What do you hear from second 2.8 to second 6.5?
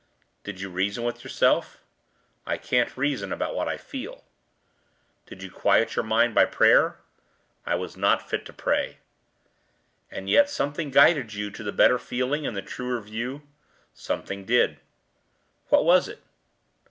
reason about what I feel." "Did you quiet your mind by